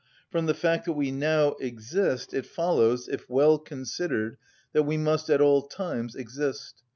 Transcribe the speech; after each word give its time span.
From 0.31 0.47
the 0.47 0.55
fact 0.55 0.85
that 0.85 0.93
we 0.93 1.11
now 1.11 1.49
exist, 1.59 2.33
it 2.33 2.47
follows, 2.47 3.07
if 3.07 3.29
well 3.29 3.59
considered, 3.59 4.37
that 4.73 4.81
we 4.81 4.97
must 4.97 5.29
at 5.29 5.41
all 5.41 5.61
times 5.61 6.15
exist. 6.15 6.81